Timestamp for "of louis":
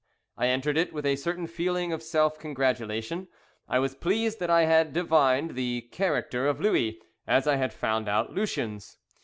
6.47-6.99